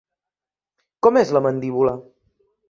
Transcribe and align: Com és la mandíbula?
Com 1.07 1.19
és 1.21 1.35
la 1.37 1.43
mandíbula? 1.49 1.95